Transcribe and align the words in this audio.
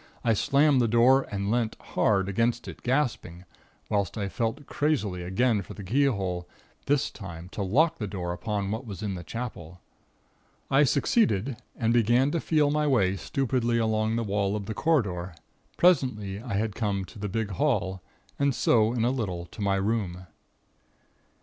I 0.23 0.33
slammed 0.33 0.81
the 0.81 0.87
door 0.87 1.27
and 1.31 1.51
leant 1.51 1.75
hard 1.79 2.27
against 2.27 2.67
it, 2.67 2.81
gasping, 2.81 3.45
whilst 3.87 4.17
I 4.17 4.29
felt 4.29 4.65
crazily 4.65 5.21
again 5.21 5.61
for 5.61 5.75
the 5.75 5.83
keyhole, 5.83 6.49
this 6.87 7.11
time 7.11 7.49
to 7.49 7.61
lock 7.61 7.99
the 7.99 8.07
door 8.07 8.33
upon 8.33 8.71
what 8.71 8.83
was 8.87 9.03
in 9.03 9.13
the 9.13 9.23
Chapel. 9.23 9.79
I 10.71 10.85
succeeded, 10.85 11.55
and 11.75 11.93
began 11.93 12.31
to 12.31 12.39
feel 12.39 12.71
my 12.71 12.87
way 12.87 13.15
stupidly 13.15 13.77
along 13.77 14.15
the 14.15 14.23
wall 14.23 14.55
of 14.55 14.65
the 14.65 14.73
corridor. 14.73 15.35
Presently 15.77 16.41
I 16.41 16.55
had 16.55 16.73
come 16.73 17.05
to 17.05 17.19
the 17.19 17.29
big 17.29 17.51
hall, 17.51 18.01
and 18.39 18.55
so 18.55 18.93
in 18.93 19.05
a 19.05 19.11
little 19.11 19.45
to 19.45 19.61
my 19.61 19.75
room. 19.75 20.25